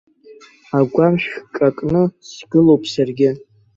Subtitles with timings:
[0.79, 3.29] Агәам шәҿакны сгылоуп саргьы.